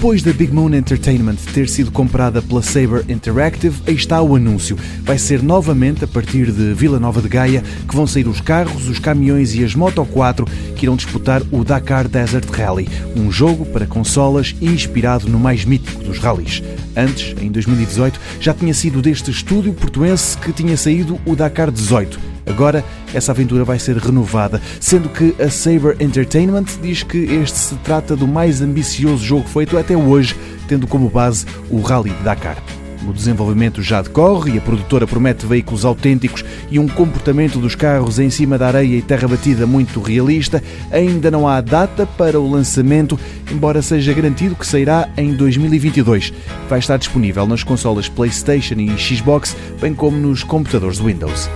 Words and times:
Depois 0.00 0.22
da 0.22 0.32
Big 0.32 0.50
Moon 0.50 0.74
Entertainment 0.74 1.36
ter 1.52 1.68
sido 1.68 1.90
comprada 1.90 2.40
pela 2.40 2.62
Saber 2.62 3.04
Interactive, 3.06 3.82
aí 3.86 3.94
está 3.94 4.22
o 4.22 4.34
anúncio. 4.34 4.74
Vai 5.02 5.18
ser 5.18 5.42
novamente 5.42 6.02
a 6.02 6.08
partir 6.08 6.50
de 6.50 6.72
Vila 6.72 6.98
Nova 6.98 7.20
de 7.20 7.28
Gaia 7.28 7.62
que 7.86 7.94
vão 7.94 8.06
sair 8.06 8.26
os 8.26 8.40
carros, 8.40 8.88
os 8.88 8.98
caminhões 8.98 9.54
e 9.54 9.62
as 9.62 9.74
Moto 9.74 10.02
4 10.06 10.46
que 10.74 10.86
irão 10.86 10.96
disputar 10.96 11.42
o 11.52 11.62
Dakar 11.62 12.08
Desert 12.08 12.48
Rally, 12.48 12.88
um 13.14 13.30
jogo 13.30 13.66
para 13.66 13.84
consolas 13.84 14.56
inspirado 14.58 15.28
no 15.28 15.38
mais 15.38 15.66
mítico 15.66 16.02
dos 16.02 16.18
rallies. 16.18 16.62
Antes, 16.96 17.36
em 17.38 17.50
2018, 17.50 18.18
já 18.40 18.54
tinha 18.54 18.72
sido 18.72 19.02
deste 19.02 19.30
estúdio 19.30 19.74
portuense 19.74 20.34
que 20.38 20.50
tinha 20.50 20.78
saído 20.78 21.20
o 21.26 21.36
Dakar 21.36 21.70
18 21.70 22.29
Agora, 22.50 22.84
essa 23.14 23.32
aventura 23.32 23.64
vai 23.64 23.78
ser 23.78 23.96
renovada, 23.96 24.60
sendo 24.80 25.08
que 25.08 25.34
a 25.40 25.48
Saber 25.48 25.96
Entertainment 26.00 26.66
diz 26.82 27.02
que 27.02 27.18
este 27.18 27.56
se 27.56 27.74
trata 27.76 28.16
do 28.16 28.26
mais 28.26 28.60
ambicioso 28.60 29.24
jogo 29.24 29.48
feito 29.48 29.78
até 29.78 29.96
hoje, 29.96 30.36
tendo 30.66 30.86
como 30.86 31.08
base 31.08 31.46
o 31.70 31.80
Rally 31.80 32.12
Dakar. 32.24 32.62
O 33.06 33.12
desenvolvimento 33.12 33.82
já 33.82 34.02
decorre 34.02 34.52
e 34.52 34.58
a 34.58 34.60
produtora 34.60 35.06
promete 35.06 35.46
veículos 35.46 35.84
autênticos 35.84 36.44
e 36.70 36.78
um 36.78 36.86
comportamento 36.86 37.58
dos 37.58 37.74
carros 37.74 38.18
em 38.18 38.28
cima 38.28 38.58
da 38.58 38.66
areia 38.66 38.96
e 38.96 39.02
terra 39.02 39.26
batida 39.26 39.66
muito 39.66 40.00
realista. 40.00 40.62
Ainda 40.90 41.30
não 41.30 41.48
há 41.48 41.60
data 41.60 42.04
para 42.04 42.38
o 42.38 42.50
lançamento, 42.50 43.18
embora 43.50 43.80
seja 43.80 44.12
garantido 44.12 44.54
que 44.54 44.66
sairá 44.66 45.08
em 45.16 45.32
2022. 45.32 46.32
Vai 46.68 46.78
estar 46.78 46.98
disponível 46.98 47.46
nas 47.46 47.62
consolas 47.62 48.08
PlayStation 48.08 48.74
e 48.74 48.98
Xbox, 48.98 49.56
bem 49.80 49.94
como 49.94 50.18
nos 50.18 50.44
computadores 50.44 50.98
Windows. 50.98 51.48